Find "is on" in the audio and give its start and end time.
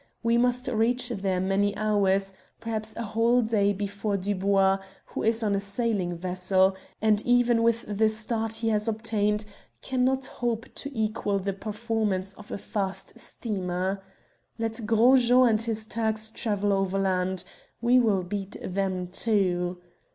5.21-5.53